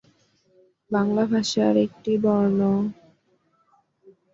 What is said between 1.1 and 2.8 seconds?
ভাষার একটি বর্ণ।